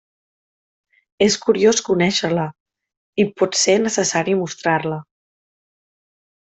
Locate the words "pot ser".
3.43-3.79